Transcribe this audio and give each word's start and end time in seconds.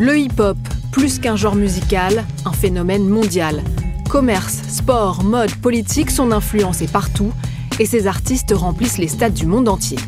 Le 0.00 0.18
hip-hop, 0.18 0.56
plus 0.92 1.18
qu'un 1.18 1.36
genre 1.36 1.54
musical, 1.54 2.24
un 2.46 2.52
phénomène 2.52 3.06
mondial. 3.06 3.62
Commerce, 4.08 4.62
sport, 4.66 5.22
mode, 5.22 5.54
politique, 5.56 6.10
son 6.10 6.32
influence 6.32 6.80
est 6.80 6.90
partout 6.90 7.34
et 7.78 7.84
ses 7.84 8.06
artistes 8.06 8.54
remplissent 8.56 8.96
les 8.96 9.08
stades 9.08 9.34
du 9.34 9.44
monde 9.44 9.68
entier. 9.68 9.98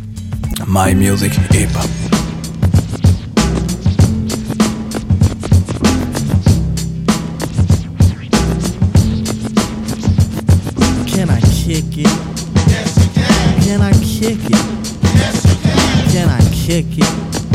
My 0.66 0.94
music, 0.94 1.34
hip 1.52 1.68
hop. 1.76 1.90
Can 11.06 11.28
I 11.28 11.40
kick 11.42 11.98
it? 11.98 12.08
Yes, 12.66 12.96
you 12.96 13.10
can. 13.12 13.60
Can 13.60 13.82
I 13.82 13.92
kick 14.00 14.38
it? 14.48 14.56
Yes, 15.14 15.44
you 15.44 15.56
can. 15.62 16.10
Can 16.10 16.30
I 16.30 16.40
kick 16.50 16.96
it? 16.96 17.04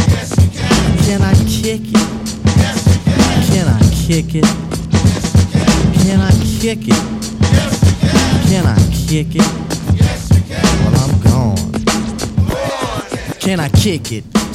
Yes, 0.08 0.36
you 0.38 0.50
can. 0.54 0.98
Can 1.04 1.22
I 1.24 1.34
kick 1.48 1.82
it? 1.82 2.27
Can. 3.48 3.68
I 3.68 3.80
kick 4.08 4.36
it? 4.36 4.46
Can. 6.04 6.20
I 6.22 6.32
kick 6.60 6.88
it? 6.88 7.04
Can. 8.48 8.66
I 8.66 8.78
kick 8.92 9.36
it? 9.36 9.48
Well, 10.84 10.96
I'm 11.04 11.14
gone. 11.22 11.58
Can 13.40 13.60
I 13.60 13.70
kick 13.70 14.12
it? 14.12 14.47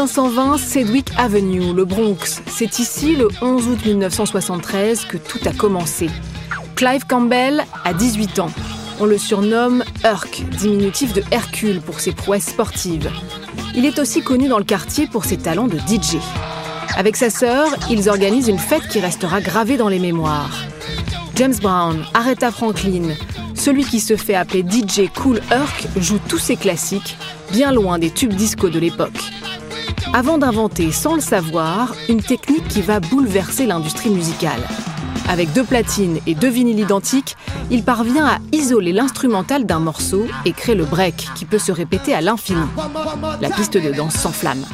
1520, 0.00 0.56
Sedgwick 0.56 1.10
Avenue, 1.18 1.74
le 1.74 1.84
Bronx. 1.84 2.40
C'est 2.46 2.78
ici, 2.78 3.16
le 3.16 3.28
11 3.42 3.68
août 3.68 3.84
1973, 3.84 5.04
que 5.04 5.18
tout 5.18 5.38
a 5.44 5.52
commencé. 5.52 6.08
Clive 6.74 7.04
Campbell 7.06 7.62
a 7.84 7.92
18 7.92 8.38
ans. 8.38 8.50
On 8.98 9.04
le 9.04 9.18
surnomme 9.18 9.84
Herc, 10.02 10.42
diminutif 10.58 11.12
de 11.12 11.22
Hercule 11.30 11.82
pour 11.82 12.00
ses 12.00 12.12
prouesses 12.12 12.46
sportives. 12.46 13.10
Il 13.74 13.84
est 13.84 13.98
aussi 13.98 14.22
connu 14.22 14.48
dans 14.48 14.56
le 14.56 14.64
quartier 14.64 15.06
pour 15.06 15.26
ses 15.26 15.36
talents 15.36 15.68
de 15.68 15.76
DJ. 15.76 16.16
Avec 16.96 17.16
sa 17.16 17.28
sœur, 17.28 17.68
ils 17.90 18.08
organisent 18.08 18.48
une 18.48 18.58
fête 18.58 18.88
qui 18.88 19.00
restera 19.00 19.42
gravée 19.42 19.76
dans 19.76 19.90
les 19.90 19.98
mémoires. 19.98 20.64
James 21.34 21.56
Brown, 21.60 22.02
Aretha 22.14 22.50
Franklin, 22.50 23.14
celui 23.54 23.84
qui 23.84 24.00
se 24.00 24.16
fait 24.16 24.34
appeler 24.34 24.62
DJ 24.62 25.10
Cool 25.14 25.42
Herc 25.50 25.88
joue 25.98 26.20
tous 26.26 26.38
ses 26.38 26.56
classiques, 26.56 27.18
bien 27.52 27.70
loin 27.70 27.98
des 27.98 28.10
tubes 28.10 28.32
disco 28.32 28.70
de 28.70 28.78
l'époque. 28.78 29.20
Avant 30.12 30.38
d'inventer, 30.38 30.90
sans 30.90 31.14
le 31.14 31.20
savoir, 31.20 31.94
une 32.08 32.20
technique 32.20 32.66
qui 32.66 32.82
va 32.82 32.98
bouleverser 32.98 33.66
l'industrie 33.66 34.10
musicale. 34.10 34.60
Avec 35.28 35.52
deux 35.52 35.62
platines 35.62 36.18
et 36.26 36.34
deux 36.34 36.48
vinyles 36.48 36.80
identiques, 36.80 37.36
il 37.70 37.84
parvient 37.84 38.26
à 38.26 38.38
isoler 38.50 38.92
l'instrumental 38.92 39.66
d'un 39.66 39.78
morceau 39.78 40.26
et 40.44 40.52
crée 40.52 40.74
le 40.74 40.84
break 40.84 41.28
qui 41.36 41.44
peut 41.44 41.60
se 41.60 41.70
répéter 41.70 42.12
à 42.12 42.20
l'infini. 42.20 42.60
La 43.40 43.50
piste 43.50 43.76
de 43.76 43.92
danse 43.92 44.14
s'enflamme. 44.14 44.64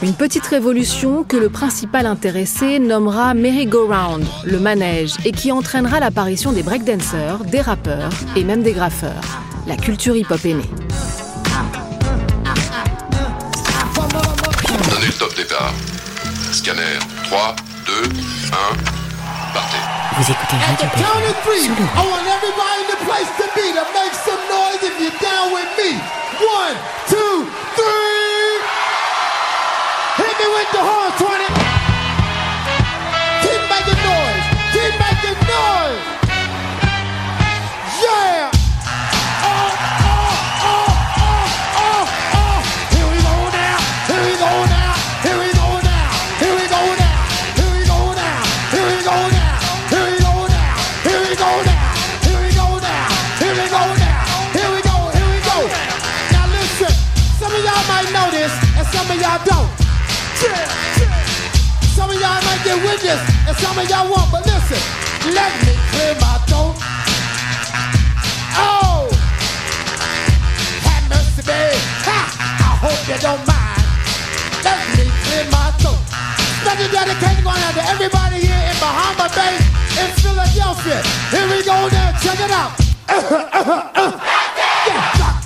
Une 0.00 0.14
petite 0.14 0.46
révolution 0.46 1.24
que 1.24 1.36
le 1.36 1.48
principal 1.48 2.06
intéressé 2.06 2.78
nommera 2.78 3.34
merry-go-round, 3.34 4.24
le 4.44 4.60
manège, 4.60 5.14
et 5.24 5.32
qui 5.32 5.50
entraînera 5.50 5.98
l'apparition 5.98 6.52
des 6.52 6.62
breakdancers, 6.62 7.38
des 7.44 7.60
rappeurs 7.60 8.12
et 8.36 8.44
même 8.44 8.62
des 8.62 8.72
graffeurs. 8.72 9.24
La 9.66 9.76
culture 9.76 10.16
hip-hop 10.16 10.44
est 10.44 10.54
née. 10.54 10.70
Scanner 16.60 17.00
3, 17.24 17.56
2, 17.86 17.92
1, 18.52 18.58
partez. 19.54 19.80
Vous 20.18 20.30
écoutez 20.30 20.56
Radio 20.60 20.88
Count 20.92 21.24
of 21.24 21.36
three. 21.40 21.64
I 21.64 22.04
want 22.04 22.20
everybody 22.28 22.84
in 22.84 22.88
the 22.92 23.00
place 23.08 23.32
to 23.40 23.48
be 23.56 23.72
to 23.72 23.84
make 23.96 24.12
some 24.12 24.36
noise 24.52 24.84
if 24.84 24.92
you're 25.00 25.20
down 25.24 25.56
with 25.56 25.72
me. 25.80 25.96
One, 26.36 26.76
two, 27.08 27.48
three. 27.80 28.60
Hit 30.20 30.36
me 30.36 30.46
with 30.52 30.70
the 30.76 30.84
horn, 30.84 31.09
this, 62.98 63.20
and 63.46 63.56
some 63.58 63.78
of 63.78 63.88
y'all 63.88 64.10
won't. 64.10 64.30
But 64.32 64.46
listen, 64.46 64.80
let 65.30 65.52
me 65.62 65.78
clear 65.94 66.14
my 66.18 66.34
throat. 66.50 66.74
Oh, 68.58 69.06
have 70.82 71.04
mercy, 71.06 71.42
babe. 71.46 71.78
Ha! 72.08 72.18
I 72.34 72.70
hope 72.82 73.00
you 73.06 73.18
don't 73.22 73.44
mind. 73.46 73.84
Let 74.66 74.82
me 74.98 75.06
clear 75.22 75.46
my 75.54 75.70
throat. 75.78 76.00
Special 76.66 76.90
dedication 76.90 77.44
going 77.44 77.62
out 77.62 77.74
to 77.78 77.84
everybody 77.86 78.42
here 78.42 78.58
in 78.58 78.76
Bahama 78.82 79.30
Bay, 79.38 79.54
in 80.02 80.10
Philadelphia. 80.18 80.98
Here 81.30 81.46
we 81.46 81.62
go 81.62 81.86
now. 81.88 82.10
Check 82.18 82.40
it 82.42 82.50
out. 82.50 82.74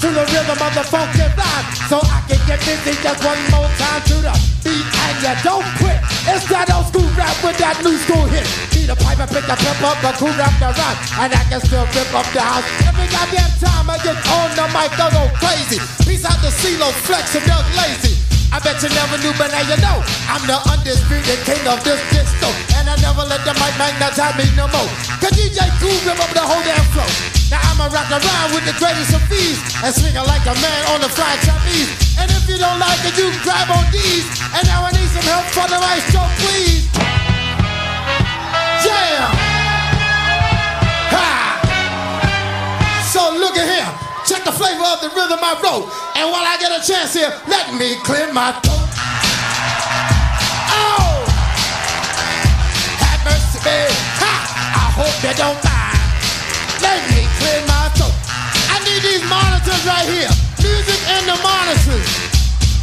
To 0.04 0.12
the 0.12 0.20
rhythm 0.36 0.60
of 0.60 0.72
the 0.76 0.84
funky 0.84 1.24
vibe, 1.32 1.66
so 1.88 1.96
I 1.96 2.20
can 2.28 2.36
get 2.44 2.60
busy 2.60 2.92
just 3.00 3.24
one 3.24 3.40
more 3.48 3.64
time 3.80 4.04
to 4.12 4.20
the 4.20 4.36
beat, 4.60 4.84
and 4.84 5.16
you 5.24 5.32
don't 5.40 5.64
quit. 5.80 5.96
It's 6.28 6.44
that 6.52 6.68
old 6.76 6.92
school 6.92 7.08
rap 7.16 7.32
with 7.40 7.56
that 7.56 7.80
new 7.80 7.96
school 8.04 8.28
hit. 8.28 8.44
Need 8.76 8.92
a 8.92 8.96
pipe 9.00 9.16
and 9.16 9.32
pick 9.32 9.48
a 9.48 9.56
pimp 9.56 9.80
up, 9.80 9.96
a 10.04 10.12
cool 10.20 10.28
rap 10.36 10.52
the 10.60 10.76
rhyme, 10.76 10.98
and 11.24 11.32
I 11.32 11.40
can 11.48 11.56
still 11.64 11.88
rip 11.96 12.12
up 12.12 12.28
the 12.36 12.44
house. 12.44 12.68
Every 12.84 13.08
goddamn 13.08 13.48
time 13.56 13.88
I 13.88 13.96
get 14.04 14.20
on 14.28 14.52
the 14.52 14.68
mic, 14.76 14.92
I 14.92 15.08
go 15.08 15.24
crazy. 15.40 15.80
Peace 16.04 16.28
out 16.28 16.36
to 16.44 16.52
CeeLo, 16.52 16.92
Flex, 17.08 17.40
and 17.40 17.48
Doug 17.48 17.64
Lazy. 17.72 18.20
I 18.52 18.60
bet 18.60 18.84
you 18.84 18.92
never 18.92 19.16
knew, 19.24 19.32
but 19.40 19.56
now 19.56 19.64
you 19.64 19.80
know. 19.80 20.04
I'm 20.28 20.44
the 20.44 20.60
undisputed 20.68 21.40
king 21.48 21.64
of 21.64 21.80
this 21.80 21.96
disco. 22.12 22.52
And 22.76 22.92
I 22.92 23.00
never 23.00 23.24
let 23.24 23.40
the 23.48 23.56
mic 23.56 23.72
magnetize 23.80 24.36
me 24.36 24.52
no 24.52 24.68
more. 24.68 24.92
Cause 25.16 25.32
DJ 25.32 25.64
Kool 25.80 25.96
rip 26.04 26.20
up 26.20 26.28
the 26.36 26.44
whole 26.44 26.60
damn 26.60 26.84
flow. 26.92 27.33
Rock 28.10 28.20
around 28.20 28.52
with 28.52 28.64
the 28.68 28.76
greatest 28.76 29.16
of 29.16 29.32
ease 29.32 29.56
and 29.80 29.94
swing 29.94 30.12
like 30.14 30.44
a 30.44 30.54
man 30.60 30.82
on 30.92 31.00
the 31.00 31.08
fried 31.08 31.40
Chinese. 31.40 31.88
And 32.20 32.30
if 32.30 32.44
you 32.48 32.58
don't 32.58 32.78
like 32.78 33.00
it, 33.00 33.16
you 33.16 33.30
can 33.32 33.40
grab 33.40 33.70
on 33.72 33.88
these. 33.92 34.28
And 34.52 34.66
now 34.68 34.84
I 34.84 34.92
need 34.92 35.08
some 35.08 35.24
help 35.24 35.46
from 35.56 35.72
the 35.72 35.80
maestro, 35.80 36.20
please. 36.36 36.84
Yeah. 38.84 39.24
Ha. 41.16 41.32
So 43.08 43.32
look 43.40 43.56
at 43.56 43.64
here. 43.72 43.88
Check 44.28 44.44
the 44.44 44.52
flavor 44.52 44.84
of 44.84 45.00
the 45.00 45.08
rhythm 45.08 45.40
I 45.40 45.56
wrote. 45.64 45.88
And 46.16 46.28
while 46.28 46.44
I 46.44 46.60
get 46.60 46.76
a 46.76 46.84
chance 46.84 47.14
here, 47.14 47.32
let 47.48 47.72
me 47.72 47.96
clear 48.04 48.28
my 48.32 48.52
throat. 48.60 48.84
Oh! 50.76 51.24
Have 53.00 53.24
mercy, 53.24 53.58
babe. 53.64 53.96
Ha! 54.20 54.34
I 54.76 54.92
hope 54.92 55.16
you 55.24 55.32
don't 55.40 55.56
mind. 55.64 56.04
Let 56.84 57.00
me 57.08 57.24
clear 57.40 57.64
my 57.66 57.73
these 59.04 59.22
monitors 59.28 59.84
right 59.84 60.08
here. 60.08 60.32
Music 60.64 61.00
and 61.12 61.28
the 61.28 61.36
monitors. 61.44 62.08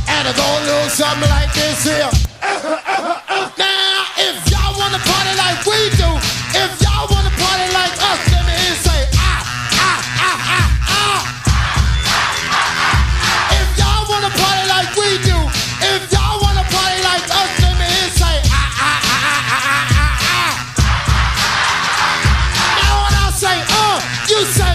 And 0.07 0.27
it 0.29 0.35
go 0.38 0.45
a 0.45 0.62
little 0.69 0.89
something 0.89 1.29
like 1.29 1.50
this 1.53 1.81
here. 1.83 2.12
now, 3.57 4.06
if 4.21 4.38
y'all 4.53 4.77
wanna 4.77 5.01
party 5.01 5.33
like 5.41 5.65
we 5.65 5.89
do, 5.97 6.09
if 6.53 6.69
y'all 6.81 7.07
wanna 7.09 7.33
party 7.41 7.68
like 7.73 7.95
us, 8.06 8.21
let 8.31 8.44
me 8.45 8.53
hear 8.53 8.77
say 8.85 9.01
ah, 9.18 9.41
ah, 9.81 10.00
ah, 10.21 10.38
ah, 10.45 10.69
ah. 10.94 11.21
If 13.57 13.68
y'all 13.81 14.06
wanna 14.06 14.29
party 14.29 14.63
like 14.69 14.94
we 14.94 15.09
do, 15.25 15.38
if 15.89 16.01
y'all 16.13 16.38
wanna 16.44 16.65
party 16.69 17.00
like 17.01 17.25
us, 17.33 17.50
let 17.65 17.73
me 17.81 17.85
hear 17.89 18.09
say 18.21 18.35
ah, 18.45 18.69
ah, 18.77 19.09
ah, 19.09 19.25
ah, 19.25 19.57
ah, 19.57 19.97
ah, 19.97 20.29
ah. 20.38 20.53
Now 22.77 22.94
when 23.06 23.15
I 23.18 23.27
say 23.33 23.57
uh, 23.57 23.97
you 24.29 24.39
say 24.45 24.70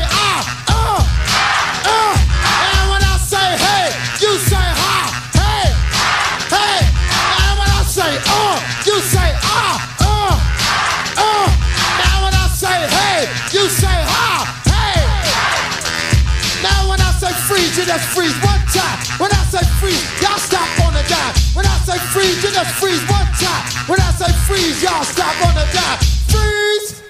freeze, 22.27 22.43
you 22.43 22.51
just 22.51 22.75
freeze 22.83 23.05
one 23.09 23.31
time. 23.39 23.65
When 23.87 24.01
I 24.01 24.11
say 24.19 24.31
freeze, 24.47 24.83
y'all 24.83 25.05
stop 25.05 25.35
on 25.47 25.55
the 25.55 25.67
dime. 25.71 26.01
Freeze. 26.27 27.03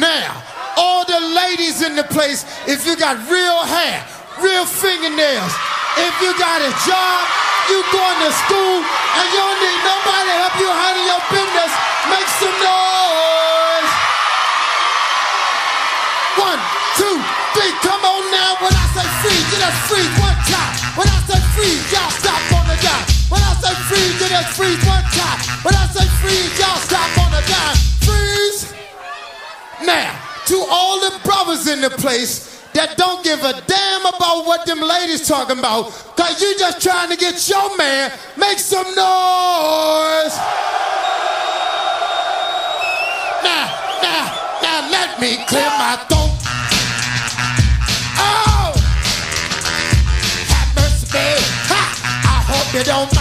Now, 0.00 0.42
all 0.76 1.04
the 1.04 1.20
ladies 1.20 1.82
in 1.82 1.96
the 1.96 2.04
place, 2.04 2.44
if 2.66 2.86
you 2.86 2.96
got 2.96 3.16
real 3.28 3.60
hair, 3.64 4.04
real 4.40 4.64
fingernails, 4.64 5.52
if 6.00 6.14
you 6.20 6.32
got 6.38 6.64
a 6.64 6.72
job, 6.88 7.20
you 7.68 7.84
going 7.92 8.18
to 8.24 8.30
school, 8.32 8.78
and 8.80 9.26
you 9.32 9.40
don't 9.40 9.60
need 9.60 9.80
nobody 9.84 10.28
to 10.32 10.36
help 10.48 10.54
you 10.56 10.68
handle 10.68 11.04
your 11.04 11.22
business, 11.28 11.72
make 12.08 12.28
some 12.40 12.56
noise. 12.56 13.90
One, 16.40 16.60
two, 16.96 17.16
three, 17.52 17.72
come 17.84 18.00
on 18.00 18.22
now. 18.32 18.56
When 18.64 18.72
I 18.72 18.84
say 18.96 19.06
freeze, 19.20 19.46
you 19.52 19.58
just 19.60 19.80
freeze 19.92 20.14
one 20.20 20.40
time. 20.48 20.72
When 20.96 21.08
I 21.08 21.18
say 21.28 21.40
freeze, 21.52 21.84
y'all 21.92 22.10
stop 22.16 22.40
on 22.56 22.64
the 22.64 22.76
dime. 22.80 23.19
When 23.30 23.40
I 23.40 23.54
say 23.62 23.74
freeze, 23.86 24.20
you 24.20 24.28
just 24.28 24.56
freeze 24.58 24.82
one 24.84 25.06
time. 25.14 25.38
When 25.62 25.74
I 25.74 25.86
say 25.86 26.06
freeze, 26.18 26.58
y'all 26.58 26.76
stop 26.82 27.10
on 27.22 27.30
the 27.30 27.42
dime. 27.46 27.78
Freeze. 28.02 28.74
Now, 29.86 30.18
to 30.46 30.66
all 30.68 30.98
the 31.00 31.18
brothers 31.24 31.66
in 31.68 31.80
the 31.80 31.90
place 31.90 32.50
that 32.72 32.96
don't 32.96 33.22
give 33.24 33.40
a 33.44 33.52
damn 33.66 34.06
about 34.06 34.46
what 34.46 34.66
them 34.66 34.80
ladies 34.80 35.26
talking 35.26 35.58
about, 35.58 35.90
cause 36.16 36.40
you 36.42 36.54
just 36.58 36.82
trying 36.82 37.08
to 37.10 37.16
get 37.16 37.48
your 37.48 37.76
man, 37.76 38.12
make 38.36 38.58
some 38.58 38.86
noise. 38.86 40.34
Now, 43.46 43.70
now, 44.02 44.22
now 44.62 44.90
let 44.90 45.20
me 45.20 45.38
clear 45.46 45.70
my 45.78 45.96
throat. 46.08 46.30
Oh! 48.18 48.74
Have 50.50 50.74
mercy. 50.76 51.26
Ha! 51.70 51.82
I 52.26 52.42
hope 52.50 52.74
you 52.74 52.84
don't 52.84 53.19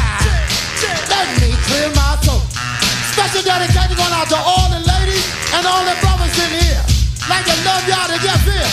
Special 3.29 3.45
dedication 3.45 3.93
going 3.93 4.09
out 4.09 4.25
to 4.33 4.41
all 4.41 4.73
the 4.73 4.81
ladies 4.89 5.21
and 5.53 5.61
all 5.61 5.85
the 5.85 5.93
brothers 6.01 6.33
in 6.33 6.49
here. 6.49 6.81
Like 7.29 7.45
to 7.45 7.53
love 7.61 7.85
y'all 7.85 8.09
to 8.09 8.17
death 8.25 8.41
here. 8.41 8.69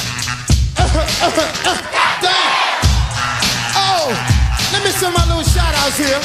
Damn. 2.25 2.56
Oh, 3.76 4.08
let 4.73 4.81
me 4.81 4.88
send 4.97 5.12
my 5.12 5.29
little 5.29 5.44
shout 5.44 5.76
outs 5.76 6.00
here. 6.00 6.17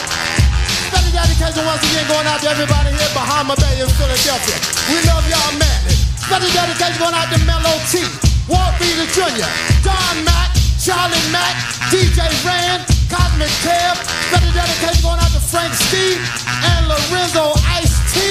Special 0.87 1.11
dedication 1.11 1.59
once 1.67 1.83
again 1.83 2.07
going 2.07 2.23
out 2.23 2.39
to 2.39 2.47
everybody 2.47 2.95
here 2.95 3.11
Bahama 3.11 3.51
Bay 3.59 3.83
in 3.83 3.91
Philadelphia. 3.99 4.55
We 4.87 5.03
love 5.11 5.27
y'all 5.27 5.51
madly. 5.59 5.91
Special 6.15 6.47
dedication 6.55 7.03
going 7.03 7.11
out 7.11 7.27
to 7.35 7.39
Mellow 7.43 7.83
T, 7.91 7.99
Walt 8.47 8.79
Beater 8.79 9.11
Jr., 9.11 9.43
Don 9.83 10.23
Mack, 10.23 10.55
Charlie 10.79 11.19
Mack, 11.35 11.59
DJ 11.91 12.23
Rand, 12.47 12.87
Cosmic 13.11 13.51
Kev. 13.59 13.99
Special 14.31 14.55
dedication 14.55 15.03
going 15.03 15.19
out 15.19 15.35
to 15.35 15.43
Frank 15.43 15.75
Steve 15.75 16.23
and 16.63 16.87
Lorenzo 16.87 17.51
Ice 17.75 17.90
T. 18.21 18.27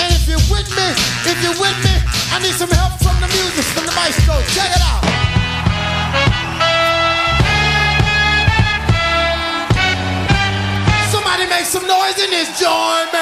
And 0.00 0.08
if 0.16 0.24
you're 0.24 0.46
with 0.48 0.68
me, 0.72 0.88
if 1.28 1.36
you're 1.44 1.58
with 1.60 1.78
me, 1.84 1.94
I 2.32 2.40
need 2.40 2.56
some 2.56 2.70
help 2.70 2.96
from 3.04 3.16
the 3.20 3.28
music, 3.28 3.64
from 3.76 3.84
the 3.84 3.92
maestro. 3.92 4.34
Check 4.56 4.70
it 4.72 4.80
out. 4.80 5.04
Somebody 11.12 11.44
make 11.52 11.66
some 11.66 11.86
noise 11.86 12.18
in 12.24 12.30
this 12.30 12.48
joint, 12.58 13.12
man. 13.12 13.21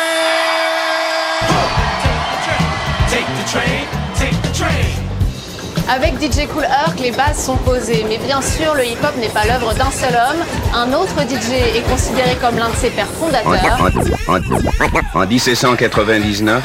Avec 5.93 6.15
DJ 6.21 6.47
Cool 6.53 6.63
Herc, 6.65 7.01
les 7.01 7.11
bases 7.11 7.45
sont 7.45 7.57
posées, 7.57 8.05
mais 8.09 8.19
bien 8.19 8.41
sûr, 8.41 8.75
le 8.75 8.85
hip-hop 8.87 9.17
n'est 9.19 9.29
pas 9.29 9.45
l'œuvre 9.45 9.75
d'un 9.75 9.91
seul 9.91 10.15
homme. 10.15 10.43
Un 10.73 10.93
autre 10.93 11.15
DJ 11.29 11.77
est 11.77 11.83
considéré 11.91 12.37
comme 12.41 12.57
l'un 12.59 12.69
de 12.69 12.77
ses 12.77 12.91
pères 12.91 13.09
fondateurs. 13.09 13.81
En, 14.29 14.37
en- 14.37 15.23
en 15.23 15.27
1799, 15.27 16.63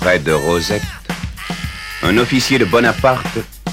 près 0.00 0.18
de 0.18 0.32
Rosette, 0.32 0.82
un 2.02 2.18
officier 2.18 2.58
de 2.58 2.64
Bonaparte 2.64 3.24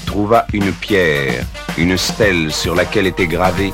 trouva 0.06 0.46
une 0.52 0.70
pierre, 0.72 1.42
une 1.76 1.98
stèle 1.98 2.52
sur 2.52 2.76
laquelle 2.76 3.08
était 3.08 3.26
gravé 3.26 3.72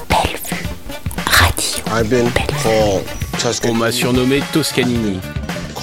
On 3.65 3.75
m'a 3.75 3.93
surnommé 3.93 4.43
Toscanini. 4.53 5.21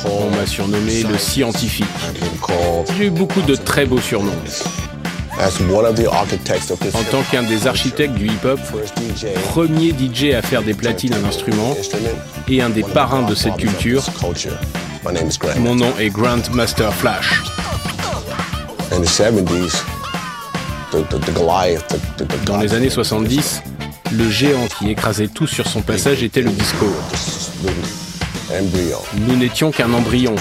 On 0.07 0.29
m'a 0.35 0.45
surnommé 0.47 1.03
le 1.03 1.17
scientifique. 1.17 1.85
J'ai 2.97 3.05
eu 3.05 3.09
beaucoup 3.11 3.41
de 3.41 3.55
très 3.55 3.85
beaux 3.85 3.99
surnoms. 4.01 4.31
En 5.37 7.03
tant 7.11 7.21
qu'un 7.29 7.43
des 7.43 7.67
architectes 7.67 8.13
du 8.13 8.27
hip-hop, 8.27 8.59
premier 9.49 9.89
DJ 9.89 10.33
à 10.33 10.41
faire 10.41 10.61
des 10.63 10.73
platines 10.73 11.13
à 11.13 11.19
l'instrument 11.19 11.75
et 12.47 12.61
un 12.61 12.69
des 12.69 12.83
parrains 12.83 13.23
de 13.23 13.35
cette 13.35 13.57
culture, 13.57 14.03
mon 15.59 15.75
nom 15.75 15.93
est 15.99 16.09
Grant 16.09 16.49
Master 16.53 16.93
Flash. 16.93 17.41
Dans 22.45 22.57
les 22.57 22.73
années 22.73 22.89
70, 22.89 23.61
le 24.13 24.29
géant 24.29 24.67
qui 24.79 24.89
écrasait 24.89 25.27
tout 25.27 25.47
sur 25.47 25.67
son 25.67 25.81
passage 25.81 26.23
était 26.23 26.41
le 26.41 26.51
disco. 26.51 26.85
Nous 29.27 29.35
n'étions 29.35 29.71
qu'un 29.71 29.91
embryon. 29.91 30.35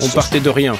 On 0.00 0.08
partait 0.08 0.40
de 0.40 0.50
rien. 0.50 0.74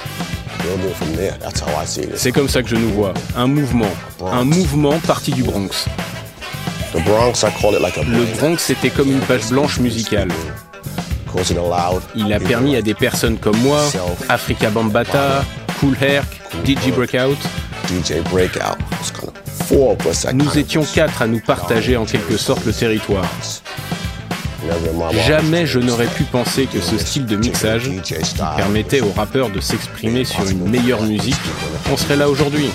C'est 2.16 2.33
comme 2.33 2.49
ça 2.49 2.62
que 2.62 2.69
je 2.69 2.76
nous 2.76 2.90
vois. 2.90 3.14
Un 3.37 3.47
mouvement. 3.47 3.90
Un 4.25 4.45
mouvement 4.45 4.99
parti 5.00 5.33
du 5.33 5.42
Bronx. 5.42 5.87
Le 6.95 8.37
Bronx 8.37 8.71
était 8.71 8.90
comme 8.90 9.11
une 9.11 9.21
page 9.21 9.49
blanche 9.49 9.78
musicale. 9.78 10.28
Il 12.14 12.33
a 12.33 12.38
permis 12.40 12.76
à 12.76 12.83
des 12.83 12.95
personnes 12.95 13.38
comme 13.38 13.57
moi, 13.59 13.81
Africa 14.28 14.69
Bambata, 14.71 15.45
Cool 15.81 15.97
Herc, 16.00 16.26
DJ 16.66 16.90
Breakout, 16.90 17.38
nous 20.35 20.59
étions 20.59 20.85
quatre 20.85 21.23
à 21.23 21.26
nous 21.26 21.40
partager 21.40 21.97
en 21.97 22.04
quelque 22.04 22.37
sorte 22.37 22.64
le 22.66 22.73
territoire. 22.73 23.25
Jamais 25.26 25.66
je 25.66 25.78
n'aurais 25.78 26.07
pu 26.07 26.25
penser 26.25 26.66
que 26.66 26.81
ce 26.81 26.99
style 26.99 27.26
de 27.26 27.37
mixage, 27.37 27.90
permettait 28.57 29.00
aux 29.00 29.12
rappeurs 29.12 29.50
de 29.50 29.61
s'exprimer 29.61 30.25
sur 30.25 30.49
une 30.49 30.69
meilleure 30.69 31.02
musique, 31.02 31.37
on 31.92 31.97
serait 31.97 32.16
là 32.16 32.28
aujourd'hui. 32.28 32.71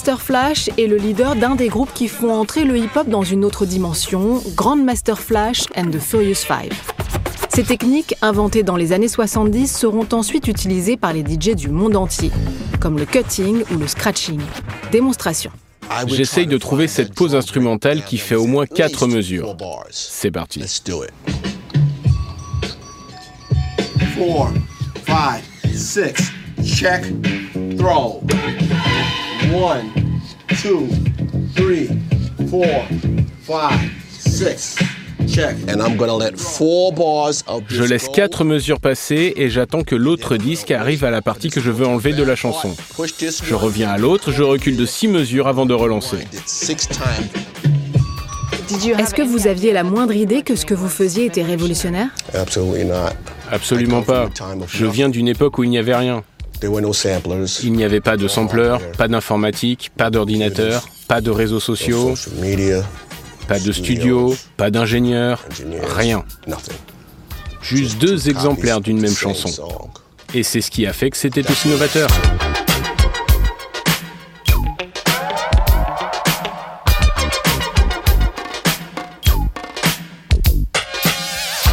Grandmaster 0.00 0.24
Flash 0.24 0.70
est 0.78 0.86
le 0.86 0.96
leader 0.96 1.36
d'un 1.36 1.56
des 1.56 1.68
groupes 1.68 1.92
qui 1.92 2.08
font 2.08 2.32
entrer 2.32 2.64
le 2.64 2.78
hip-hop 2.78 3.06
dans 3.06 3.22
une 3.22 3.44
autre 3.44 3.66
dimension, 3.66 4.42
Grandmaster 4.56 5.18
Flash 5.18 5.64
and 5.76 5.90
the 5.90 5.98
Furious 5.98 6.36
Five. 6.36 6.72
Ces 7.54 7.64
techniques, 7.64 8.14
inventées 8.22 8.62
dans 8.62 8.76
les 8.76 8.92
années 8.92 9.08
70, 9.08 9.70
seront 9.70 10.06
ensuite 10.12 10.48
utilisées 10.48 10.96
par 10.96 11.12
les 11.12 11.20
DJ 11.20 11.54
du 11.54 11.68
monde 11.68 11.96
entier, 11.96 12.30
comme 12.80 12.98
le 12.98 13.04
cutting 13.04 13.62
ou 13.74 13.76
le 13.76 13.86
scratching. 13.86 14.40
Démonstration. 14.90 15.50
J'essaye 16.06 16.46
de 16.46 16.56
trouver 16.56 16.88
cette 16.88 17.12
pause 17.12 17.34
instrumentale 17.34 18.02
qui 18.02 18.16
fait 18.16 18.36
au 18.36 18.46
moins 18.46 18.64
4 18.64 19.06
mesures. 19.06 19.54
C'est 19.90 20.30
parti. 20.30 20.60
4, 20.60 21.08
5, 25.06 25.42
6, 25.74 26.32
check, 26.64 27.04
throw. 27.76 28.22
1, 29.50 29.54
2, 31.56 31.88
3, 32.46 32.66
4, 33.46 33.72
5, 34.20 34.50
6. 34.56 34.76
Je 37.68 37.82
laisse 37.82 38.08
quatre 38.08 38.44
mesures 38.44 38.80
passer 38.80 39.32
et 39.36 39.48
j'attends 39.50 39.82
que 39.82 39.96
l'autre 39.96 40.36
disque 40.36 40.70
arrive 40.70 41.04
à 41.04 41.10
la 41.10 41.20
partie 41.20 41.50
que 41.50 41.60
je 41.60 41.70
veux 41.70 41.86
enlever 41.86 42.12
de 42.12 42.22
la 42.22 42.36
chanson. 42.36 42.74
Je 43.42 43.54
reviens 43.54 43.90
à 43.90 43.98
l'autre, 43.98 44.30
je 44.32 44.42
recule 44.44 44.76
de 44.76 44.86
six 44.86 45.08
mesures 45.08 45.48
avant 45.48 45.66
de 45.66 45.74
relancer. 45.74 46.18
Est-ce 48.98 49.14
que 49.14 49.22
vous 49.22 49.48
aviez 49.48 49.72
la 49.72 49.82
moindre 49.82 50.14
idée 50.14 50.42
que 50.42 50.54
ce 50.54 50.64
que 50.64 50.74
vous 50.74 50.88
faisiez 50.88 51.24
était 51.26 51.42
révolutionnaire? 51.42 52.08
Absolument 53.50 54.02
pas. 54.02 54.28
Je 54.68 54.86
viens 54.86 55.08
d'une 55.08 55.26
époque 55.26 55.58
où 55.58 55.64
il 55.64 55.70
n'y 55.70 55.78
avait 55.78 55.96
rien. 55.96 56.22
Il 56.62 57.72
n'y 57.72 57.84
avait 57.84 58.00
pas 58.00 58.16
de 58.16 58.28
sampleurs, 58.28 58.80
pas 58.92 59.08
d'informatique, 59.08 59.90
pas 59.96 60.10
d'ordinateur, 60.10 60.88
pas 61.08 61.20
de 61.20 61.30
réseaux 61.30 61.60
sociaux, 61.60 62.14
pas 63.48 63.58
de 63.58 63.72
studio, 63.72 64.36
pas 64.56 64.70
d'ingénieur, 64.70 65.44
rien. 65.96 66.24
Juste 67.62 67.98
deux 67.98 68.28
exemplaires 68.28 68.80
d'une 68.80 69.00
même 69.00 69.14
chanson. 69.14 69.50
Et 70.34 70.42
c'est 70.42 70.60
ce 70.60 70.70
qui 70.70 70.86
a 70.86 70.92
fait 70.92 71.10
que 71.10 71.16
c'était 71.16 71.48
aussi 71.50 71.68
novateur. 71.68 72.08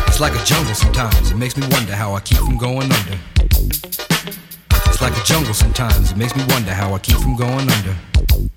It's 0.08 0.20
like 0.20 0.34
a 0.34 0.44
jungle 0.44 0.74
sometimes. 0.74 1.30
It 1.30 1.38
makes 1.38 1.56
me 1.58 1.68
wonder 1.68 1.94
how 1.94 2.16
I 2.16 2.22
keep 2.22 2.40
from 2.40 2.58
going 2.58 2.92
under. 2.92 3.37
Jungle 5.28 5.54
sometimes. 5.54 6.12
It 6.14 6.16
makes 6.16 6.34
me 6.38 6.44
wonder 6.48 6.74
how 6.74 6.94
I 6.94 7.00
keep 7.00 7.18
from 7.18 7.36
going 7.36 7.70
under. 7.70 8.57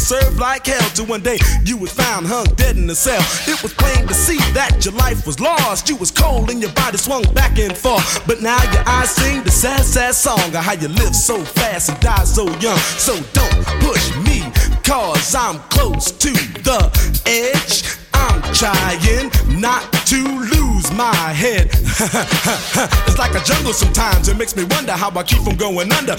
to 0.00 0.06
serve 0.06 0.38
like 0.38 0.66
hell. 0.66 0.90
Till 0.94 1.06
one 1.06 1.22
day 1.22 1.38
you 1.64 1.76
was 1.76 1.92
found 1.92 2.26
hung 2.26 2.46
dead 2.56 2.76
in 2.76 2.88
a 2.88 2.94
cell. 2.94 3.20
It 3.46 3.62
was 3.62 3.72
plain 3.74 4.06
to 4.06 4.14
see 4.14 4.38
that 4.54 4.84
your 4.84 4.94
life 4.94 5.26
was 5.26 5.40
lost. 5.40 5.88
You 5.88 5.96
was 5.96 6.10
cold 6.10 6.50
and 6.50 6.60
your 6.60 6.72
body 6.72 6.96
swung 6.96 7.22
back 7.34 7.58
and 7.58 7.76
forth. 7.76 8.26
But 8.26 8.40
now 8.42 8.60
your 8.72 8.82
eyes 8.86 9.10
sing 9.10 9.42
the 9.42 9.50
sad, 9.50 9.84
sad 9.84 10.14
song 10.14 10.54
of 10.54 10.64
how 10.64 10.72
you 10.72 10.88
live 10.88 11.14
so 11.14 11.42
fast 11.44 11.90
and 11.90 12.00
die 12.00 12.24
so 12.24 12.44
young. 12.58 12.78
So 12.98 13.14
don't 13.32 13.64
push 13.80 14.16
me, 14.26 14.42
cause 14.82 15.34
I'm 15.34 15.58
close 15.68 16.10
to 16.10 16.30
the 16.30 16.80
edge. 17.26 18.09
I'm 18.20 18.42
trying 18.52 19.30
not 19.60 19.92
to 20.12 20.20
lose 20.20 20.92
my 20.92 21.14
head. 21.32 21.70
it's 23.08 23.18
like 23.18 23.34
a 23.34 23.42
jungle 23.44 23.72
sometimes, 23.72 24.28
it 24.28 24.36
makes 24.36 24.54
me 24.56 24.64
wonder 24.64 24.92
how 24.92 25.10
I 25.10 25.22
keep 25.22 25.42
from 25.42 25.56
going 25.56 25.92
under. 25.92 26.12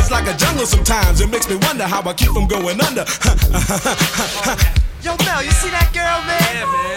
it's 0.00 0.10
like 0.10 0.26
a 0.28 0.36
jungle 0.36 0.66
sometimes, 0.66 1.20
it 1.20 1.28
makes 1.30 1.48
me 1.48 1.56
wonder 1.56 1.84
how 1.84 2.02
I 2.02 2.14
keep 2.14 2.32
from 2.32 2.46
going 2.46 2.80
under. 2.80 3.04
Yo, 5.02 5.16
Mel, 5.26 5.42
you 5.42 5.50
see 5.50 5.70
that 5.74 5.90
girl, 5.90 6.22
man? 6.30 6.38
Yeah, 6.54 6.62
man. 6.70 6.94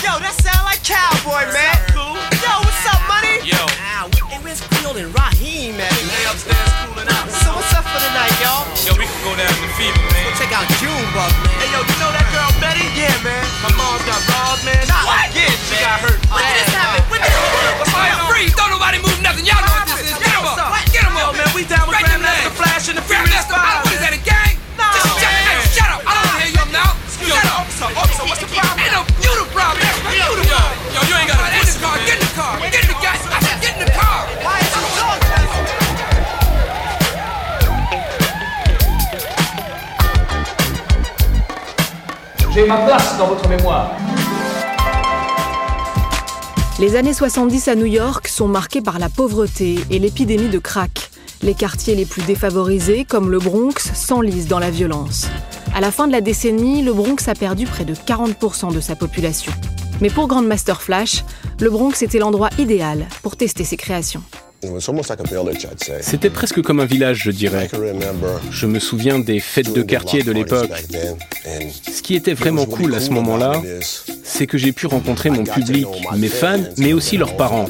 Yo, 0.00 0.16
that 0.24 0.32
sound 0.40 0.64
like 0.64 0.80
cowboy, 0.80 1.44
man. 1.52 1.76
Cool. 1.92 2.16
Yo, 2.40 2.52
what's 2.64 2.86
up, 2.88 2.96
money? 3.04 3.44
Yo. 3.44 3.60
Ah, 3.76 4.08
hey, 4.32 4.40
where's 4.40 4.64
Field 4.80 4.96
and 4.96 5.12
Raheem, 5.12 5.76
man? 5.76 5.92
They 5.92 6.24
upstairs 6.32 6.72
cooling 6.88 7.12
out. 7.12 7.28
So 7.44 7.52
what's 7.52 7.76
up 7.76 7.84
for 7.84 8.00
the 8.00 8.08
night, 8.16 8.32
y'all? 8.40 8.64
Yo, 8.88 8.96
we 8.96 9.04
can 9.04 9.20
go 9.20 9.36
down 9.36 9.52
to 9.52 9.68
Fever, 9.76 10.00
man. 10.00 10.15
Go 10.15 10.15
check 10.36 10.52
out 10.52 10.68
Junebug, 10.76 11.32
man. 11.32 11.56
Hey, 11.56 11.72
yo, 11.72 11.80
you 11.80 11.96
know 11.96 12.12
that 12.12 12.28
girl 12.28 12.52
Betty? 12.60 12.84
Yeah, 12.92 13.16
man. 13.24 13.40
My 13.64 13.72
mom 13.72 13.96
got 14.04 14.20
robbed, 14.28 14.68
man. 14.68 14.84
Nah, 14.84 15.08
what? 15.08 15.32
Yeah, 15.32 15.48
she 15.64 15.80
got 15.80 16.04
hurt. 16.04 16.20
When 16.28 16.44
did 16.44 16.60
this 16.60 16.76
happen? 16.76 17.00
When 17.08 17.20
did 17.24 17.32
this 17.32 17.40
happen? 17.40 17.80
What's 17.80 17.92
going 17.96 18.12
on? 18.12 18.28
Freeze! 18.28 18.52
Don't 18.52 18.68
nobody 18.68 19.00
move 19.00 19.16
nothing. 19.24 19.48
Y'all 19.48 19.64
know 19.64 19.72
what 19.72 19.88
this 19.88 19.95
Ma 42.66 42.78
place 42.78 43.16
dans 43.16 43.28
votre 43.28 43.48
mémoire. 43.48 43.92
Les 46.80 46.96
années 46.96 47.12
70 47.12 47.68
à 47.68 47.74
New 47.76 47.86
York 47.86 48.26
sont 48.26 48.48
marquées 48.48 48.80
par 48.80 48.98
la 48.98 49.08
pauvreté 49.08 49.78
et 49.90 50.00
l'épidémie 50.00 50.48
de 50.48 50.58
crack. 50.58 51.10
Les 51.42 51.54
quartiers 51.54 51.94
les 51.94 52.06
plus 52.06 52.22
défavorisés, 52.22 53.04
comme 53.04 53.30
le 53.30 53.38
Bronx, 53.38 53.74
s'enlisent 53.94 54.48
dans 54.48 54.58
la 54.58 54.70
violence. 54.70 55.28
À 55.74 55.80
la 55.80 55.92
fin 55.92 56.08
de 56.08 56.12
la 56.12 56.20
décennie, 56.20 56.82
le 56.82 56.92
Bronx 56.92 57.28
a 57.28 57.34
perdu 57.34 57.66
près 57.66 57.84
de 57.84 57.94
40% 57.94 58.74
de 58.74 58.80
sa 58.80 58.96
population. 58.96 59.52
Mais 60.00 60.10
pour 60.10 60.26
Grandmaster 60.26 60.82
Flash, 60.82 61.24
le 61.60 61.70
Bronx 61.70 62.02
était 62.02 62.18
l'endroit 62.18 62.50
idéal 62.58 63.06
pour 63.22 63.36
tester 63.36 63.62
ses 63.62 63.76
créations. 63.76 64.22
C'était 66.00 66.30
presque 66.30 66.62
comme 66.62 66.80
un 66.80 66.84
village, 66.84 67.22
je 67.24 67.30
dirais. 67.30 67.68
Je 68.50 68.66
me 68.66 68.78
souviens 68.78 69.18
des 69.18 69.40
fêtes 69.40 69.72
de 69.72 69.82
quartier 69.82 70.22
de 70.22 70.32
l'époque. 70.32 70.70
Ce 71.90 72.02
qui 72.02 72.14
était 72.14 72.34
vraiment 72.34 72.66
cool 72.66 72.94
à 72.94 73.00
ce 73.00 73.10
moment-là, 73.10 73.62
c'est 74.24 74.46
que 74.46 74.58
j'ai 74.58 74.72
pu 74.72 74.86
rencontrer 74.86 75.30
mon 75.30 75.44
public, 75.44 75.86
mes 76.16 76.28
fans, 76.28 76.62
mais 76.78 76.92
aussi 76.92 77.16
leurs 77.16 77.36
parents. 77.36 77.66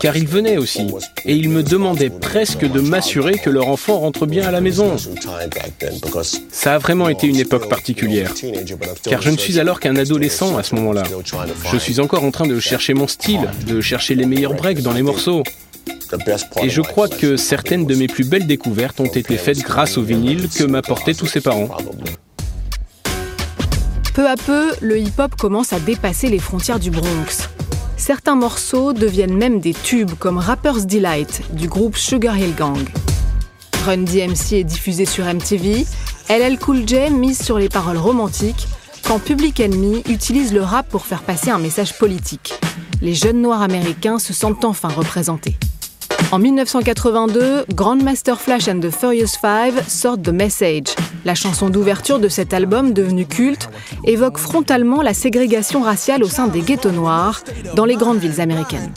Car 0.00 0.16
ils 0.16 0.28
venaient 0.28 0.56
aussi, 0.56 0.86
et 1.24 1.34
ils 1.34 1.48
me 1.48 1.62
demandaient 1.62 2.10
presque 2.10 2.64
de 2.64 2.80
m'assurer 2.80 3.38
que 3.38 3.50
leur 3.50 3.68
enfant 3.68 3.98
rentre 3.98 4.26
bien 4.26 4.46
à 4.46 4.50
la 4.50 4.60
maison. 4.60 4.96
Ça 6.50 6.74
a 6.74 6.78
vraiment 6.78 7.08
été 7.08 7.26
une 7.26 7.36
époque 7.36 7.68
particulière, 7.68 8.32
car 9.02 9.22
je 9.22 9.30
ne 9.30 9.36
suis 9.36 9.58
alors 9.58 9.80
qu'un 9.80 9.96
adolescent 9.96 10.56
à 10.56 10.62
ce 10.62 10.74
moment-là. 10.76 11.02
Je 11.70 11.76
suis 11.76 12.00
encore 12.00 12.24
en 12.24 12.30
train 12.30 12.46
de 12.46 12.58
chercher 12.60 12.94
mon 12.94 13.08
style, 13.08 13.50
de 13.66 13.80
chercher 13.80 14.14
les 14.14 14.24
meilleurs 14.26 14.54
breaks 14.54 14.82
dans 14.82 14.92
les 14.92 15.02
morceaux. 15.02 15.42
Et 16.62 16.70
je 16.70 16.80
crois 16.80 17.08
que 17.08 17.36
certaines 17.36 17.86
de 17.86 17.94
mes 17.94 18.06
plus 18.06 18.24
belles 18.24 18.46
découvertes 18.46 19.00
ont 19.00 19.06
été 19.06 19.36
faites 19.36 19.58
grâce 19.58 19.98
au 19.98 20.02
vinyle 20.02 20.48
que 20.48 20.64
m'apportaient 20.64 21.14
tous 21.14 21.26
ses 21.26 21.40
parents. 21.40 21.68
Peu 24.14 24.26
à 24.26 24.36
peu, 24.36 24.72
le 24.80 24.98
hip-hop 24.98 25.34
commence 25.36 25.72
à 25.72 25.80
dépasser 25.80 26.28
les 26.28 26.38
frontières 26.38 26.78
du 26.78 26.90
Bronx. 26.90 27.50
Certains 27.96 28.34
morceaux 28.34 28.92
deviennent 28.92 29.36
même 29.36 29.58
des 29.58 29.72
tubes 29.72 30.12
comme 30.18 30.38
Rapper's 30.38 30.86
Delight 30.86 31.42
du 31.54 31.66
groupe 31.66 31.96
Sugar 31.96 32.36
Hill 32.36 32.54
Gang. 32.54 32.78
Run 33.84 33.98
DMC 33.98 34.52
est 34.52 34.64
diffusé 34.64 35.06
sur 35.06 35.24
MTV, 35.24 35.86
LL 36.28 36.58
Cool 36.58 36.86
J 36.86 37.10
mise 37.10 37.42
sur 37.42 37.58
les 37.58 37.68
paroles 37.68 37.96
romantiques, 37.96 38.68
quand 39.02 39.18
Public 39.18 39.60
Enemy 39.60 40.02
utilise 40.08 40.52
le 40.52 40.62
rap 40.62 40.88
pour 40.88 41.06
faire 41.06 41.22
passer 41.22 41.50
un 41.50 41.58
message 41.58 41.98
politique. 41.98 42.60
Les 43.00 43.14
jeunes 43.14 43.40
noirs 43.40 43.62
américains 43.62 44.18
se 44.18 44.32
sentent 44.32 44.64
enfin 44.64 44.88
représentés. 44.88 45.56
En 46.32 46.40
1982, 46.40 47.66
Grandmaster 47.72 48.40
Flash 48.40 48.66
and 48.66 48.80
the 48.80 48.90
Furious 48.90 49.38
Five 49.40 49.88
sortent 49.88 50.22
The 50.22 50.30
Message. 50.30 50.86
La 51.24 51.36
chanson 51.36 51.70
d'ouverture 51.70 52.18
de 52.18 52.28
cet 52.28 52.52
album, 52.52 52.92
devenu 52.92 53.26
culte, 53.26 53.68
évoque 54.04 54.38
frontalement 54.38 55.02
la 55.02 55.14
ségrégation 55.14 55.82
raciale 55.82 56.24
au 56.24 56.28
sein 56.28 56.48
des 56.48 56.62
ghettos 56.62 56.90
noirs 56.90 57.44
dans 57.76 57.84
les 57.84 57.94
grandes 57.94 58.18
villes 58.18 58.40
américaines. 58.40 58.92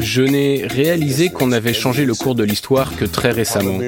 Je 0.00 0.22
n'ai 0.22 0.66
réalisé 0.66 1.30
qu'on 1.30 1.52
avait 1.52 1.72
changé 1.72 2.04
le 2.04 2.14
cours 2.14 2.34
de 2.34 2.44
l'histoire 2.44 2.94
que 2.96 3.06
très 3.06 3.30
récemment. 3.30 3.78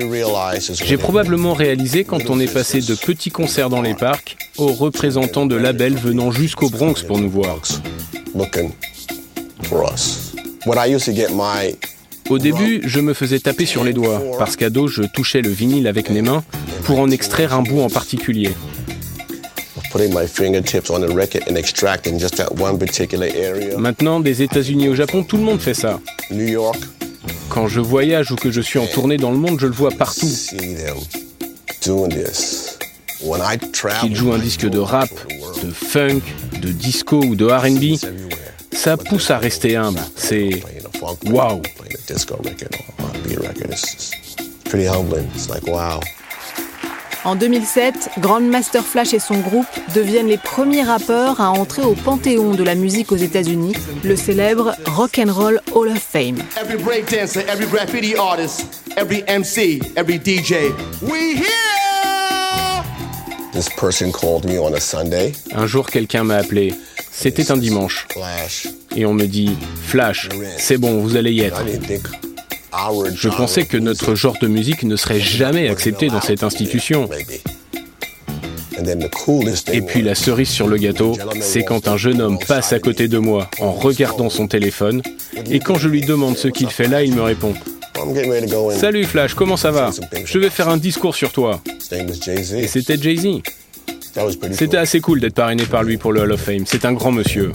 J'ai 0.82 0.96
probablement 0.96 1.52
réalisé 1.52 2.04
quand 2.04 2.30
on 2.30 2.40
est 2.40 2.52
passé 2.52 2.80
de 2.80 2.94
petits 2.94 3.30
concerts 3.30 3.68
dans 3.68 3.82
les 3.82 3.94
parcs 3.94 4.38
aux 4.56 4.72
représentants 4.72 5.46
de 5.46 5.56
labels 5.56 5.96
venant 5.96 6.30
jusqu'au 6.30 6.70
Bronx 6.70 7.02
pour 7.06 7.18
nous 7.18 7.30
voir. 7.30 7.58
Au 12.30 12.38
début, 12.38 12.80
je 12.84 13.00
me 13.00 13.12
faisais 13.12 13.38
taper 13.38 13.66
sur 13.66 13.84
les 13.84 13.92
doigts, 13.92 14.22
parce 14.38 14.56
qu'à 14.56 14.70
dos, 14.70 14.88
je 14.88 15.02
touchais 15.02 15.42
le 15.42 15.50
vinyle 15.50 15.86
avec 15.86 16.08
mes 16.10 16.22
mains 16.22 16.42
pour 16.84 16.98
en 16.98 17.10
extraire 17.10 17.52
un 17.52 17.62
bout 17.62 17.80
en 17.80 17.90
particulier. 17.90 18.52
Maintenant, 23.78 24.20
des 24.20 24.42
États-Unis 24.42 24.88
au 24.88 24.94
Japon, 24.94 25.22
tout 25.22 25.36
le 25.36 25.44
monde 25.44 25.60
fait 25.60 25.74
ça. 25.74 26.00
New 26.30 26.46
York. 26.48 26.80
Quand 27.48 27.68
je 27.68 27.80
voyage 27.80 28.32
ou 28.32 28.36
que 28.36 28.50
je 28.50 28.60
suis 28.60 28.78
en 28.78 28.86
tournée 28.86 29.18
dans 29.18 29.30
le 29.30 29.36
monde, 29.36 29.60
je 29.60 29.66
le 29.66 29.72
vois 29.72 29.90
partout. 29.90 30.26
Qu'ils 34.00 34.16
jouent 34.16 34.32
un 34.32 34.38
disque 34.38 34.68
de 34.68 34.78
rap, 34.78 35.10
de 35.62 35.70
funk, 35.70 36.22
de 36.60 36.70
disco 36.70 37.22
ou 37.22 37.36
de 37.36 37.44
RB, 37.44 37.98
ça 38.74 38.96
pousse 38.96 39.30
à 39.30 39.38
rester 39.38 39.76
humble. 39.76 40.00
C'est 40.16 40.50
waouh! 41.26 41.62
En 47.24 47.36
2007, 47.36 48.10
Grandmaster 48.18 48.84
Flash 48.84 49.14
et 49.14 49.18
son 49.18 49.38
groupe 49.38 49.66
deviennent 49.94 50.26
les 50.26 50.36
premiers 50.36 50.82
rappeurs 50.82 51.40
à 51.40 51.50
entrer 51.50 51.82
au 51.82 51.94
panthéon 51.94 52.50
de 52.52 52.62
la 52.62 52.74
musique 52.74 53.12
aux 53.12 53.16
États-Unis, 53.16 53.74
le 54.02 54.14
célèbre 54.14 54.74
Rock 54.84 55.18
and 55.18 55.32
Roll 55.32 55.60
Hall 55.74 55.88
of 55.88 55.98
Fame. 55.98 56.36
Every 56.60 56.76
breakdancer, 56.76 57.46
every 57.48 57.66
graffiti 57.66 58.14
artist, 58.14 58.82
every 58.98 59.22
MC, 59.26 59.80
every 59.96 60.18
DJ, 60.18 60.74
we 61.00 61.36
here! 61.36 61.74
This 63.54 63.68
person 63.78 64.12
called 64.12 64.44
me 64.44 64.58
on 64.58 64.74
a 64.74 64.80
Sunday. 64.80 65.32
Un 65.54 65.66
jour, 65.66 65.86
quelqu'un 65.86 66.24
m'a 66.24 66.38
appelé. 66.38 66.74
C'était 67.16 67.50
un 67.52 67.56
dimanche. 67.56 68.06
Et 68.96 69.06
on 69.06 69.14
me 69.14 69.26
dit 69.26 69.56
Flash, 69.86 70.28
c'est 70.58 70.78
bon, 70.78 70.98
vous 70.98 71.16
allez 71.16 71.32
y 71.32 71.40
être. 71.40 71.62
Je 73.14 73.28
pensais 73.28 73.64
que 73.64 73.76
notre 73.76 74.14
genre 74.14 74.36
de 74.40 74.48
musique 74.48 74.82
ne 74.82 74.96
serait 74.96 75.20
jamais 75.20 75.68
accepté 75.68 76.08
dans 76.08 76.20
cette 76.20 76.42
institution. 76.42 77.08
Et 79.72 79.80
puis 79.80 80.02
la 80.02 80.14
cerise 80.14 80.48
sur 80.48 80.66
le 80.66 80.76
gâteau, 80.76 81.16
c'est 81.40 81.62
quand 81.62 81.86
un 81.88 81.96
jeune 81.96 82.20
homme 82.20 82.38
passe 82.38 82.72
à 82.72 82.80
côté 82.80 83.08
de 83.08 83.18
moi 83.18 83.48
en 83.60 83.72
regardant 83.72 84.28
son 84.28 84.48
téléphone, 84.48 85.00
et 85.50 85.60
quand 85.60 85.76
je 85.76 85.88
lui 85.88 86.00
demande 86.00 86.36
ce 86.36 86.48
qu'il 86.48 86.68
fait 86.68 86.88
là, 86.88 87.02
il 87.02 87.14
me 87.14 87.22
répond 87.22 87.54
Salut 88.76 89.04
Flash, 89.04 89.34
comment 89.34 89.56
ça 89.56 89.70
va? 89.70 89.90
Je 90.24 90.38
vais 90.38 90.50
faire 90.50 90.68
un 90.68 90.76
discours 90.76 91.14
sur 91.14 91.30
toi. 91.32 91.62
Et 91.92 92.66
c'était 92.66 93.00
Jay-Z. 93.00 93.40
C'était 94.52 94.76
assez 94.76 95.00
cool 95.00 95.20
d'être 95.20 95.34
parrainé 95.34 95.64
par 95.64 95.82
lui 95.82 95.96
pour 95.96 96.12
le 96.12 96.20
Hall 96.20 96.32
of 96.32 96.40
Fame. 96.40 96.64
C'est 96.66 96.84
un 96.84 96.92
grand 96.92 97.12
monsieur. 97.12 97.52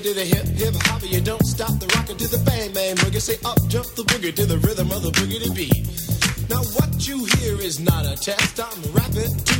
To 0.00 0.14
the 0.14 0.24
hip 0.24 0.46
hip 0.56 0.74
hop. 0.86 1.02
You 1.04 1.20
don't 1.20 1.44
stop 1.44 1.78
the 1.78 1.86
to 1.86 2.26
the 2.28 2.38
bang 2.46 2.72
bang 2.72 2.96
boogie. 2.96 3.20
Say 3.20 3.36
up 3.44 3.58
jump 3.68 3.86
the 3.96 4.02
boogie 4.04 4.34
to 4.34 4.46
the 4.46 4.56
rhythm 4.58 4.90
of 4.92 5.02
the 5.02 5.10
boogie 5.10 5.44
to 5.44 5.52
beat. 5.52 5.76
Now 6.48 6.62
what 6.78 7.06
you 7.06 7.26
hear 7.36 7.60
is 7.60 7.80
not 7.80 8.06
a 8.06 8.16
test. 8.16 8.60
I'm 8.60 8.80
rapping 8.94 9.36
to 9.36 9.59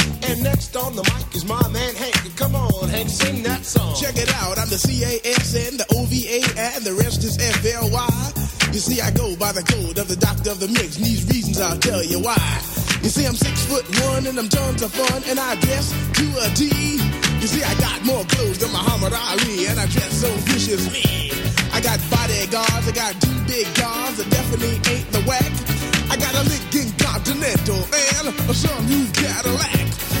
And 0.31 0.43
next 0.43 0.73
on 0.77 0.95
the 0.95 1.03
mic 1.03 1.35
is 1.35 1.43
my 1.43 1.59
man 1.75 1.93
Hank. 1.93 2.15
Come 2.37 2.55
on, 2.55 2.87
Hank, 2.87 3.09
sing 3.09 3.43
that 3.43 3.65
song. 3.65 3.99
Check 3.99 4.15
it 4.15 4.31
out, 4.39 4.55
I'm 4.55 4.71
the 4.71 4.79
C-A-S-N, 4.79 5.75
the 5.75 5.83
O-V-A, 5.91 6.39
and 6.55 6.87
the 6.87 6.95
rest 6.95 7.27
is 7.27 7.35
F-L-Y. 7.35 8.07
You 8.71 8.79
see, 8.79 9.03
I 9.03 9.11
go 9.11 9.35
by 9.35 9.51
the 9.51 9.59
code 9.59 9.99
of 9.99 10.07
the 10.07 10.15
doctor 10.15 10.55
of 10.55 10.63
the 10.63 10.71
mix, 10.71 10.95
and 10.95 11.03
these 11.03 11.27
reasons 11.27 11.59
I'll 11.59 11.75
tell 11.75 11.99
you 11.99 12.23
why. 12.23 12.39
You 13.03 13.11
see, 13.11 13.27
I'm 13.27 13.35
six 13.35 13.67
foot 13.67 13.83
one, 14.07 14.23
and 14.23 14.39
I'm 14.39 14.47
tons 14.47 14.79
of 14.79 14.95
fun, 14.95 15.19
and 15.27 15.35
I 15.35 15.59
dress 15.59 15.91
to 15.91 16.25
a 16.39 16.47
T. 16.55 16.71
You 17.43 17.47
see, 17.51 17.67
I 17.67 17.75
got 17.83 17.99
more 18.07 18.23
clothes 18.31 18.63
than 18.63 18.71
Muhammad 18.71 19.11
Ali, 19.11 19.67
and 19.67 19.83
I 19.83 19.85
dress 19.91 20.15
so 20.15 20.31
viciously. 20.47 21.35
I 21.75 21.83
got 21.83 21.99
bodyguards, 22.07 22.87
I 22.87 22.93
got 22.95 23.19
two 23.19 23.35
big 23.51 23.67
guns, 23.75 24.15
that 24.15 24.31
definitely 24.31 24.79
ain't 24.95 25.11
the 25.11 25.27
whack. 25.27 25.51
I 26.07 26.15
got 26.15 26.31
a 26.39 26.43
Lincoln 26.47 26.87
Continental 27.03 27.83
and 27.83 28.31
a 28.31 28.75
new 28.87 29.11
Cadillac. 29.11 30.20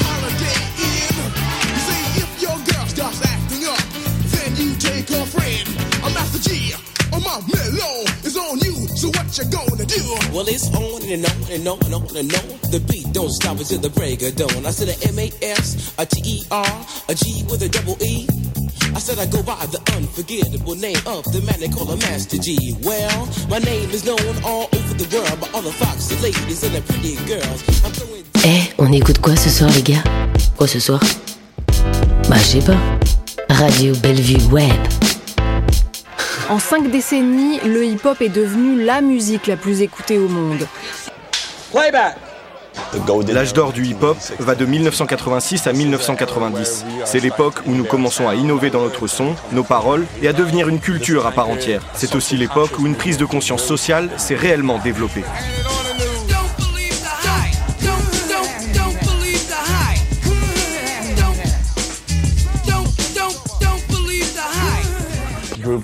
then 4.55 4.67
you 4.67 4.75
take 4.75 5.07
her 5.09 5.25
friend. 5.25 5.65
I'm 6.03 6.13
Master 6.13 6.39
G, 6.49 6.73
on 7.13 7.21
my 7.23 7.39
mellow 7.47 8.03
is 8.23 8.37
on 8.37 8.59
you. 8.59 8.73
So 8.95 9.07
what 9.09 9.27
you 9.37 9.45
gonna 9.51 9.85
do? 9.85 10.01
Well, 10.33 10.47
it's 10.47 10.67
on 10.73 11.01
and 11.09 11.25
on 11.25 11.39
and 11.51 11.67
on 11.67 11.79
and 11.85 11.93
on 11.93 12.17
and 12.17 12.33
on. 12.35 12.47
The 12.71 12.79
beat 12.89 13.11
don't 13.13 13.31
stop 13.31 13.57
until 13.59 13.79
the 13.79 13.89
break 13.89 14.21
of 14.23 14.35
dawn. 14.35 14.65
I 14.65 14.71
said 14.71 14.89
a 14.89 14.97
M 15.07 15.19
A 15.19 15.31
S, 15.41 15.93
a 15.97 16.05
T 16.05 16.21
E 16.23 16.43
R, 16.51 16.85
a 17.09 17.15
G 17.15 17.43
with 17.49 17.61
a 17.63 17.69
double 17.69 17.97
E. 18.01 18.27
I 18.93 18.99
said 18.99 19.19
I 19.19 19.25
go 19.27 19.41
by 19.43 19.55
the 19.67 19.79
unforgettable 19.95 20.75
name 20.75 20.99
of 21.07 21.23
the 21.31 21.41
man 21.47 21.59
they 21.59 21.69
call 21.69 21.89
a 21.89 21.97
Master 21.97 22.37
G. 22.37 22.75
Well, 22.83 23.27
my 23.49 23.59
name 23.59 23.89
is 23.91 24.03
known 24.05 24.19
all 24.43 24.67
over 24.73 24.93
the 24.95 25.07
world 25.15 25.39
by 25.39 25.47
all 25.53 25.61
the 25.61 25.71
foxy 25.71 26.15
ladies 26.21 26.63
and 26.63 26.75
the 26.75 26.81
pretty 26.81 27.15
girls. 27.25 27.63
I'm 27.85 27.91
throwing 27.93 28.23
Eh, 28.43 28.73
on 28.79 28.91
écoute 28.91 29.19
quoi 29.21 29.35
ce 29.35 29.49
soir, 29.49 29.69
les 29.75 29.83
gars 29.83 30.03
Quoi 30.57 30.67
ce 30.67 30.79
soir 30.79 30.99
Bah, 32.27 32.37
je 32.37 32.59
sais 32.59 32.61
pas. 32.61 32.77
Radio 33.51 33.93
Bellevue 33.97 34.41
Web. 34.49 34.71
En 36.49 36.57
cinq 36.57 36.89
décennies, 36.89 37.59
le 37.65 37.85
hip-hop 37.85 38.21
est 38.21 38.29
devenu 38.29 38.81
la 38.81 39.01
musique 39.01 39.47
la 39.47 39.57
plus 39.57 39.81
écoutée 39.81 40.17
au 40.17 40.29
monde. 40.29 40.65
Playback. 41.71 42.15
L'âge 43.27 43.53
d'or 43.53 43.73
du 43.73 43.85
hip-hop 43.85 44.17
va 44.39 44.55
de 44.55 44.65
1986 44.65 45.67
à 45.67 45.73
1990. 45.73 46.85
C'est 47.03 47.19
l'époque 47.19 47.55
où 47.65 47.71
nous 47.73 47.83
commençons 47.83 48.29
à 48.29 48.35
innover 48.35 48.69
dans 48.69 48.81
notre 48.81 49.07
son, 49.07 49.35
nos 49.51 49.63
paroles 49.63 50.05
et 50.21 50.29
à 50.29 50.33
devenir 50.33 50.69
une 50.69 50.79
culture 50.79 51.25
à 51.27 51.31
part 51.31 51.49
entière. 51.49 51.81
C'est 51.93 52.15
aussi 52.15 52.37
l'époque 52.37 52.79
où 52.79 52.87
une 52.87 52.95
prise 52.95 53.17
de 53.17 53.25
conscience 53.25 53.63
sociale 53.63 54.09
s'est 54.15 54.35
réellement 54.35 54.79
développée. 54.79 55.23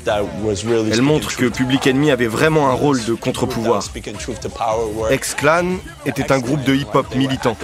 Elle 0.08 1.02
montre 1.02 1.36
que 1.36 1.46
Public 1.46 1.88
Enemy 1.88 2.12
avait 2.12 2.28
vraiment 2.28 2.70
un 2.70 2.74
rôle 2.74 3.04
de 3.04 3.14
contre-pouvoir. 3.14 3.84
Ex-Clan 5.10 5.78
était 6.06 6.32
un 6.32 6.40
groupe 6.40 6.64
de 6.64 6.74
hip-hop 6.74 7.16
militant. 7.16 7.58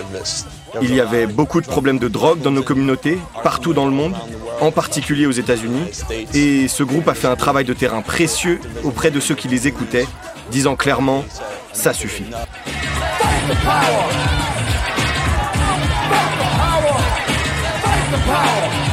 Il 0.81 0.93
y 0.93 0.99
avait 0.99 1.27
beaucoup 1.27 1.61
de 1.61 1.67
problèmes 1.67 1.99
de 1.99 2.07
drogue 2.07 2.41
dans 2.41 2.51
nos 2.51 2.63
communautés, 2.63 3.19
partout 3.43 3.73
dans 3.73 3.85
le 3.85 3.91
monde, 3.91 4.15
en 4.59 4.71
particulier 4.71 5.25
aux 5.25 5.31
États-Unis, 5.31 5.85
et 6.33 6.67
ce 6.67 6.83
groupe 6.83 7.07
a 7.07 7.13
fait 7.13 7.27
un 7.27 7.35
travail 7.35 7.65
de 7.65 7.73
terrain 7.73 8.01
précieux 8.01 8.59
auprès 8.83 9.11
de 9.11 9.19
ceux 9.19 9.35
qui 9.35 9.47
les 9.47 9.67
écoutaient, 9.67 10.07
disant 10.51 10.75
clairement 10.75 11.23
ça 11.73 11.93
suffit. 11.93 12.25
power. 18.25 18.92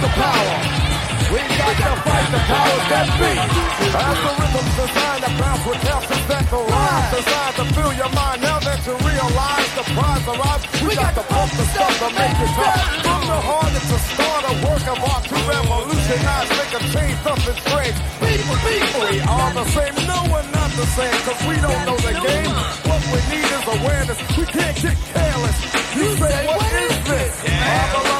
We 0.00 1.44
got 1.60 1.76
to 1.76 1.92
fight 2.08 2.28
the 2.32 2.40
powers 2.48 2.86
that 2.88 3.06
be. 3.20 3.32
As 3.36 4.16
the 4.16 4.32
rhythm's 4.32 4.74
designed 4.80 5.22
to 5.28 5.30
bounce 5.36 5.62
with 5.68 5.84
and 5.84 6.24
that 6.24 6.46
the 6.48 6.56
rhymes 6.56 7.08
designed 7.12 7.56
to 7.60 7.64
fill 7.76 7.92
your 8.00 8.12
mind 8.16 8.40
now 8.40 8.58
that 8.64 8.80
you 8.88 8.96
realize. 8.96 9.70
the 9.76 9.84
prize 9.92 10.24
arrives, 10.24 10.64
we 10.80 10.96
got 10.96 11.12
to 11.20 11.24
pump 11.28 11.52
the 11.52 11.66
stuff 11.68 11.94
to 12.00 12.08
make 12.16 12.32
it 12.32 12.52
tough. 12.56 12.80
From 13.04 13.22
the 13.28 13.40
heart, 13.44 13.76
it's 13.76 13.92
a 13.92 14.00
start, 14.08 14.42
a 14.48 14.54
work 14.64 14.84
of 14.88 14.98
art 15.04 15.24
to 15.28 15.36
revolutionize, 15.44 16.48
make 16.48 16.72
a 16.72 16.82
change, 16.96 17.16
something 17.20 17.58
strange. 17.60 17.96
People, 18.24 18.56
people, 18.64 19.00
we 19.04 19.20
are 19.20 19.52
the 19.52 19.66
same. 19.68 19.94
No, 20.08 20.18
we're 20.32 20.48
not 20.48 20.70
the 20.80 20.88
same, 20.96 21.18
cause 21.28 21.40
we 21.44 21.60
don't 21.60 21.82
know 21.84 21.98
the 22.00 22.14
game. 22.24 22.52
What 22.88 23.04
we 23.12 23.20
need 23.36 23.48
is 23.52 23.64
awareness. 23.68 24.18
We 24.32 24.44
can't 24.48 24.76
get 24.80 24.96
careless. 25.12 25.56
You 25.92 26.08
say, 26.16 26.36
what 26.56 26.72
is 26.88 26.96
this? 27.04 27.32
Our 27.44 28.19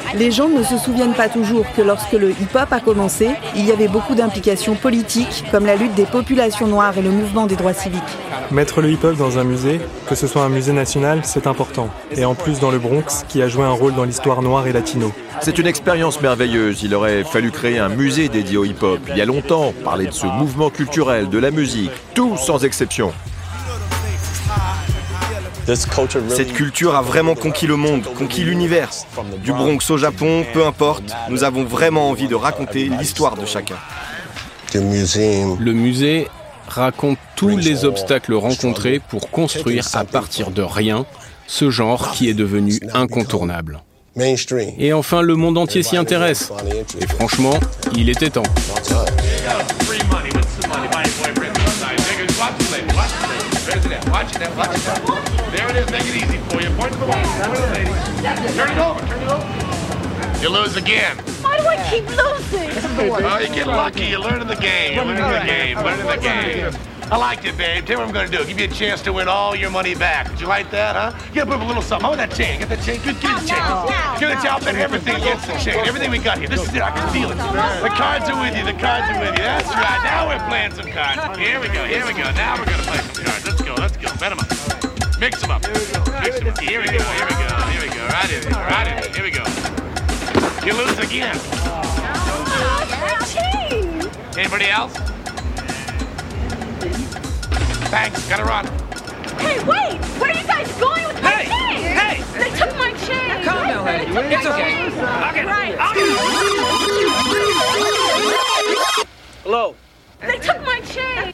Les 0.13 0.29
gens 0.29 0.49
ne 0.49 0.61
se 0.61 0.77
souviennent 0.77 1.13
pas 1.13 1.29
toujours 1.29 1.65
que 1.75 1.81
lorsque 1.81 2.11
le 2.11 2.31
hip-hop 2.31 2.67
a 2.71 2.79
commencé, 2.81 3.29
il 3.55 3.65
y 3.65 3.71
avait 3.71 3.87
beaucoup 3.87 4.13
d'implications 4.13 4.75
politiques, 4.75 5.45
comme 5.51 5.65
la 5.65 5.77
lutte 5.77 5.93
des 5.93 6.05
populations 6.05 6.67
noires 6.67 6.97
et 6.97 7.01
le 7.01 7.11
mouvement 7.11 7.45
des 7.45 7.55
droits 7.55 7.73
civiques. 7.73 8.01
Mettre 8.51 8.81
le 8.81 8.91
hip-hop 8.91 9.15
dans 9.15 9.39
un 9.39 9.45
musée, 9.45 9.79
que 10.07 10.15
ce 10.15 10.27
soit 10.27 10.43
un 10.43 10.49
musée 10.49 10.73
national, 10.73 11.21
c'est 11.23 11.47
important. 11.47 11.89
Et 12.11 12.25
en 12.25 12.35
plus 12.35 12.59
dans 12.59 12.71
le 12.71 12.79
Bronx, 12.79 13.23
qui 13.29 13.41
a 13.41 13.47
joué 13.47 13.63
un 13.63 13.71
rôle 13.71 13.95
dans 13.95 14.03
l'histoire 14.03 14.41
noire 14.41 14.67
et 14.67 14.73
latino. 14.73 15.13
C'est 15.39 15.57
une 15.57 15.67
expérience 15.67 16.21
merveilleuse. 16.21 16.83
Il 16.83 16.93
aurait 16.93 17.23
fallu 17.23 17.49
créer 17.51 17.79
un 17.79 17.89
musée 17.89 18.27
dédié 18.27 18.57
au 18.57 18.65
hip-hop 18.65 18.99
il 19.09 19.17
y 19.17 19.21
a 19.21 19.25
longtemps, 19.25 19.73
parler 19.83 20.07
de 20.07 20.11
ce 20.11 20.27
mouvement 20.27 20.69
culturel, 20.69 21.29
de 21.29 21.37
la 21.37 21.51
musique, 21.51 21.91
tout 22.13 22.35
sans 22.35 22.65
exception. 22.65 23.13
Cette 25.75 26.53
culture 26.53 26.95
a 26.95 27.01
vraiment 27.01 27.35
conquis 27.35 27.67
le 27.67 27.77
monde, 27.77 28.03
conquis 28.17 28.43
l'univers. 28.43 28.89
Du 29.43 29.51
Bronx 29.51 29.89
au 29.89 29.97
Japon, 29.97 30.45
peu 30.53 30.65
importe, 30.65 31.13
nous 31.29 31.43
avons 31.43 31.63
vraiment 31.63 32.09
envie 32.09 32.27
de 32.27 32.35
raconter 32.35 32.89
l'histoire 32.99 33.37
de 33.37 33.45
chacun. 33.45 33.77
Le 34.73 35.71
musée 35.71 36.27
raconte 36.67 37.17
tous 37.35 37.57
les 37.57 37.85
obstacles 37.85 38.33
rencontrés 38.33 38.99
pour 38.99 39.29
construire 39.29 39.87
à 39.93 40.03
partir 40.03 40.51
de 40.51 40.61
rien 40.61 41.05
ce 41.47 41.69
genre 41.69 42.11
qui 42.11 42.29
est 42.29 42.33
devenu 42.33 42.79
incontournable. 42.93 43.81
Et 44.77 44.91
enfin, 44.91 45.21
le 45.21 45.35
monde 45.35 45.57
entier 45.57 45.83
s'y 45.83 45.95
intéresse. 45.95 46.51
Et 46.99 47.07
franchement, 47.07 47.57
il 47.95 48.09
était 48.09 48.29
temps. 48.29 48.43
Watch 53.71 54.35
it, 54.35 54.55
watch 54.57 54.75
it. 54.75 54.81
There 55.55 55.69
it 55.69 55.75
is, 55.77 55.89
make 55.91 56.03
it 56.03 56.15
easy 56.17 56.37
for 56.49 56.61
you. 56.61 56.69
Point 56.75 56.91
to 56.91 56.99
the 56.99 57.05
wall. 57.05 57.23
Turn 58.51 58.69
it 58.69 58.77
over, 58.77 58.99
turn 59.07 59.21
it 59.23 59.29
over. 59.29 60.41
You 60.41 60.49
lose 60.49 60.75
again. 60.75 61.15
Why 61.41 61.57
do 61.57 61.67
I 61.67 61.77
keep 61.89 62.05
losing? 62.09 62.69
Oh, 63.23 63.37
you 63.37 63.47
get 63.47 63.67
lucky. 63.67 64.07
You're 64.07 64.19
learning 64.19 64.49
the 64.49 64.55
game. 64.55 64.95
You're 64.95 65.05
learning 65.05 65.23
the 65.23 65.45
game. 65.45 65.77
Learning 65.77 66.05
the 66.05 66.17
game. 66.17 66.90
I 67.11 67.17
liked 67.17 67.43
it, 67.43 67.57
babe. 67.57 67.85
Tell 67.85 67.99
me 67.99 68.05
what 68.05 68.07
I'm 68.07 68.13
gonna 68.13 68.31
do. 68.31 68.45
Give 68.47 68.57
you 68.57 68.65
a 68.65 68.71
chance 68.71 69.01
to 69.01 69.11
win 69.11 69.27
all 69.27 69.53
your 69.53 69.69
money 69.69 69.93
back. 69.95 70.29
Did 70.29 70.39
you 70.39 70.47
like 70.47 70.71
that, 70.71 70.95
huh? 70.95 71.11
You 71.27 71.43
gotta 71.43 71.51
put 71.51 71.59
a 71.59 71.67
little 71.67 71.83
something. 71.83 72.07
About 72.07 72.23
that 72.23 72.31
chain? 72.31 72.59
Get 72.59 72.69
that 72.69 72.79
chain. 72.87 73.03
Get, 73.03 73.19
get 73.19 73.35
the 73.35 73.51
chain. 73.51 73.59
Get 74.15 74.31
the 74.31 74.39
chain. 74.39 74.63
Bet 74.63 74.75
everything 74.79 75.15
against 75.19 75.45
the 75.45 75.59
chain. 75.59 75.75
Everything 75.83 76.09
we 76.09 76.19
got 76.19 76.39
here. 76.39 76.47
This 76.47 76.63
is 76.63 76.73
it. 76.73 76.81
I 76.81 76.91
can 76.95 77.03
feel 77.11 77.29
it. 77.29 77.35
The 77.35 77.91
cards 77.99 78.31
are 78.31 78.39
with 78.39 78.55
you. 78.55 78.63
The 78.63 78.79
cards 78.79 79.11
are 79.11 79.19
with 79.19 79.35
you. 79.35 79.43
That's 79.43 79.67
right. 79.75 80.01
Now 80.07 80.31
we're 80.31 80.39
playing 80.47 80.71
some 80.71 80.87
cards. 80.87 81.19
Here 81.35 81.59
we 81.59 81.67
go. 81.67 81.83
Here 81.83 82.07
we 82.07 82.15
go. 82.15 82.31
Now 82.31 82.55
we're 82.55 82.71
gonna 82.71 82.87
play 82.87 83.03
some 83.03 83.27
cards. 83.27 83.43
Let's 83.43 83.59
go. 83.59 83.75
Let's 83.75 83.97
go. 83.99 84.07
Bet 84.15 84.31
'em 84.31 84.39
up. 84.39 84.47
Mix 85.19 85.41
them 85.43 85.51
up. 85.51 85.67
Mix 85.67 85.91
them 85.91 86.47
up. 86.47 86.63
Here 86.63 86.79
we 86.79 86.87
go. 86.95 87.03
Here 87.03 87.27
we 87.27 87.35
go. 87.35 87.51
Here 87.75 87.81
we 87.83 87.91
go. 87.91 88.07
Right 88.07 88.31
in. 88.31 88.55
Right 88.55 88.87
in. 88.87 89.11
Here 89.11 89.27
we 89.27 89.35
go. 89.35 89.43
You 90.63 90.79
lose 90.79 90.95
again. 90.95 91.35
Anybody 94.39 94.71
else? 94.71 95.10
Thanks. 96.81 98.27
Gotta 98.27 98.43
run. 98.43 98.65
Hey, 99.37 99.59
wait! 99.65 99.99
Where 100.19 100.31
are 100.31 100.35
you 100.35 100.47
guys 100.47 100.71
going 100.79 101.05
with 101.07 101.21
my 101.21 101.29
Hey! 101.29 101.45
chain? 101.45 101.95
Hey! 101.95 102.23
They 102.39 102.49
took 102.57 102.75
my 102.75 102.91
chain! 102.93 103.43
Calm 103.43 103.67
down, 103.67 103.85
honey. 103.85 104.05
They 104.11 104.35
It's 104.35 104.45
my 104.45 104.51
okay. 104.51 104.73
I'll 104.99 105.33
get 105.33 105.45
it. 105.45 105.47
Right. 105.47 105.75
I'll 105.79 105.93
Hello. 109.43 109.75
They 110.21 110.39
took 110.39 110.65
my 110.65 110.81
chain! 110.81 111.33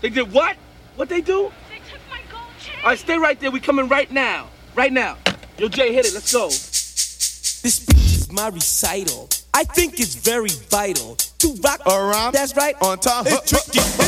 They 0.00 0.08
did 0.08 0.32
what? 0.32 0.56
What 0.94 1.10
they 1.10 1.20
do? 1.20 1.52
They 1.68 1.80
took 1.90 2.00
my 2.08 2.20
gold 2.30 2.44
chain! 2.58 2.76
All 2.82 2.90
right, 2.90 2.98
stay 2.98 3.18
right 3.18 3.38
there. 3.38 3.50
We 3.50 3.60
coming 3.60 3.88
right 3.88 4.10
now. 4.10 4.48
Right 4.74 4.92
now. 4.92 5.18
Yo, 5.58 5.68
Jay, 5.68 5.92
hit 5.92 6.06
it. 6.06 6.14
Let's 6.14 6.32
go. 6.32 6.46
This 6.48 7.74
speech 7.74 7.96
is 7.98 8.32
my 8.32 8.48
recital. 8.48 9.28
I 9.52 9.64
think 9.64 10.00
it's 10.00 10.14
very 10.14 10.50
vital 10.70 11.16
to 11.16 11.54
rock 11.62 11.80
around. 11.86 12.32
That's 12.32 12.56
right. 12.56 12.74
On 12.80 12.98
top. 12.98 13.26
It's 13.28 13.50
tricky. 13.50 14.05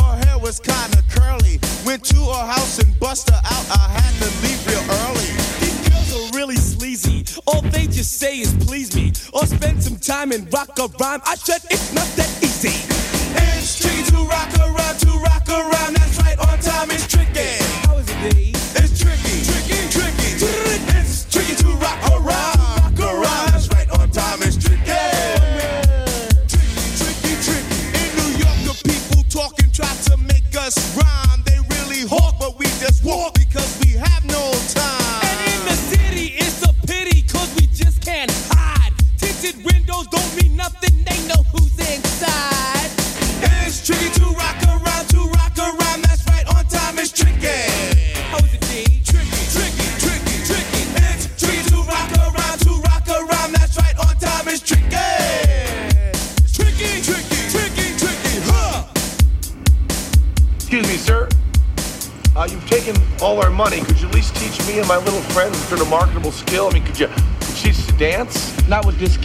Her 0.00 0.16
hair 0.24 0.38
was 0.38 0.60
kinda 0.60 1.02
curly. 1.10 1.58
Went 1.84 2.04
to 2.04 2.16
her 2.16 2.46
house 2.46 2.78
and 2.78 2.98
bust 3.00 3.30
her 3.30 3.40
out. 3.44 3.66
I 3.70 3.88
had 3.88 4.14
to 4.20 4.28
leave 4.42 4.66
real 4.66 4.84
early. 5.00 5.13
Say 8.04 8.40
is 8.40 8.54
please 8.66 8.94
me. 8.94 9.12
Or 9.32 9.46
spend 9.46 9.82
some 9.82 9.96
time 9.96 10.30
and 10.32 10.52
rock 10.52 10.78
a 10.78 10.86
rhyme. 11.00 11.20
I 11.24 11.36
said 11.36 11.62
it's 11.70 11.92
not 11.94 12.06
that 12.16 12.30
easy. 12.42 12.94
Tricky 13.80 14.13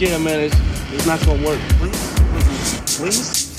Scam, 0.00 0.24
man. 0.24 0.40
It's, 0.40 0.56
it's 0.94 1.06
not 1.06 1.20
gonna 1.26 1.46
work. 1.46 1.60
Please? 1.76 2.96
Please? 2.96 2.96
When 3.00 3.49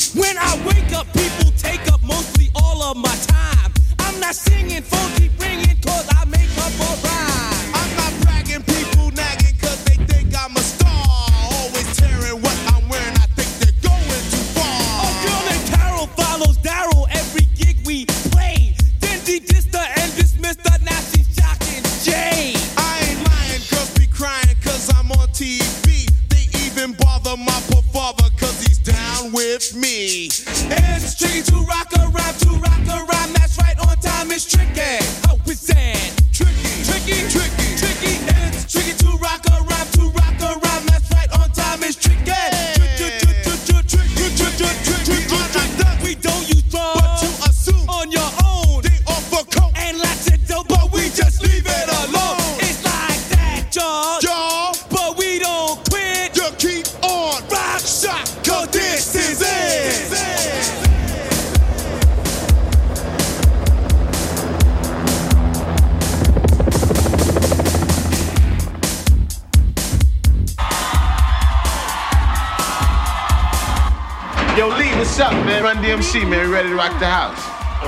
Yo, 74.58 74.68
Lee, 74.68 74.92
what's 75.00 75.18
up, 75.18 75.32
man? 75.48 75.64
Run 75.64 75.78
DMC, 75.78 76.28
man. 76.28 76.46
We 76.46 76.54
ready 76.54 76.68
to 76.68 76.76
rock 76.76 77.00
the 77.00 77.08
house. 77.08 77.40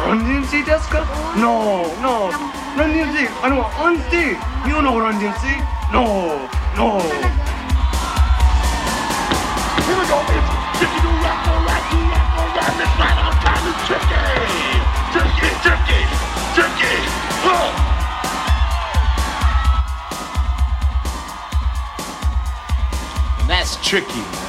Run 0.08 0.24
DMC, 0.24 0.66
Jessica? 0.66 1.04
No, 1.36 1.84
no. 2.00 2.32
Run 2.80 2.96
DMC. 2.96 3.28
I 3.44 3.52
know 3.52 3.68
Run 3.84 4.00
DMC. 4.08 4.40
You 4.66 4.72
don't 4.72 4.86
know 4.88 4.96
Run 4.98 5.20
DMC? 5.20 5.60
No, 5.92 6.40
no. 6.80 7.04
Here 9.84 9.98
we 10.00 10.08
go, 10.08 10.24
bitch. 10.24 10.48
If 10.80 10.88
you 10.88 11.04
do 11.04 11.12
rock, 11.20 11.44
go 11.44 11.52
rock, 11.68 11.84
do 11.92 12.00
rock, 12.00 12.32
go 12.32 12.48
rock. 12.56 12.80
It's 12.80 12.96
I'm 12.96 13.36
kinda 13.44 13.76
tricky. 13.84 14.24
Tricky, 15.12 15.52
tricky, 15.68 16.00
tricky. 16.56 16.96
Huh. 17.44 17.76
And 23.42 23.52
that's 23.52 23.76
tricky. 23.86 24.43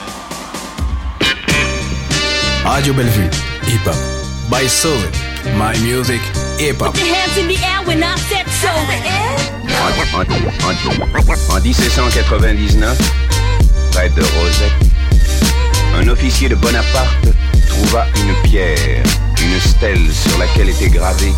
Radio 2.65 2.95
Bellevue, 2.95 3.29
hip-hop. 3.67 3.95
By 4.51 4.67
Soul, 4.67 4.99
my 5.57 5.79
music, 5.83 6.21
hip-hop. 6.59 6.97
En 11.51 11.61
1799, 11.61 12.99
près 13.93 14.09
de 14.09 14.23
Rosette, 14.23 14.73
un 16.01 16.09
officier 16.09 16.49
de 16.49 16.55
Bonaparte 16.55 17.29
trouva 17.69 18.07
une 18.17 18.51
pierre, 18.51 19.03
une 19.43 19.61
stèle 19.61 20.11
sur 20.13 20.39
laquelle 20.39 20.71
était 20.71 20.89
gravée 20.89 21.33